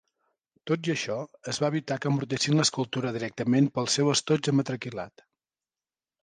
[0.69, 1.17] Tot i això,
[1.51, 5.25] es va evitar que embrutessin l'escultura directament pel seu estoig de metacrilat.